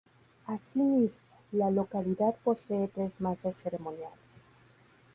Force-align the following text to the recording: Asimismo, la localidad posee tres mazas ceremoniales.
Asimismo, 0.47 1.27
la 1.51 1.69
localidad 1.69 2.33
posee 2.43 2.87
tres 2.87 3.21
mazas 3.21 3.55
ceremoniales. 3.61 4.47